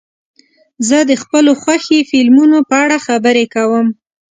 زه 0.87 0.97
د 1.09 1.11
خپلو 1.21 1.51
خوښې 1.61 1.99
فلمونو 2.09 2.57
په 2.69 2.75
اړه 2.83 2.97
خبرې 3.07 3.45
کوم. 3.55 3.87